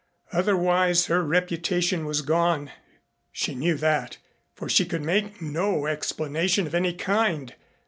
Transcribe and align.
Otherwise 0.33 1.05
her 1.05 1.23
reputation 1.23 2.05
was 2.05 2.23
gone. 2.23 2.71
She 3.31 3.53
knew 3.53 3.75
that, 3.75 4.17
for 4.55 4.67
she 4.67 4.83
could 4.83 5.03
make 5.03 5.39
no 5.43 5.85
explanation 5.85 6.65
of 6.65 6.73
any 6.73 6.93
kind. 6.93 7.53